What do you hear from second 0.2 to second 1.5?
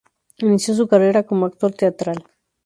Inició su carrera como